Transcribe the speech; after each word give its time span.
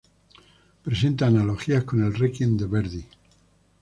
Presenta 0.83 1.27
analogías 1.27 1.83
con 1.83 2.03
el 2.03 2.15
Requiem 2.15 2.57
de 2.57 2.65
Verdi. 2.65 3.05